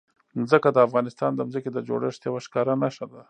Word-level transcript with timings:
ځمکه 0.49 0.69
د 0.73 0.77
افغانستان 0.87 1.31
د 1.35 1.41
ځمکې 1.51 1.69
د 1.73 1.77
جوړښت 1.87 2.21
یوه 2.27 2.39
ښکاره 2.45 2.73
نښه 2.81 3.05
ده. 3.11 3.19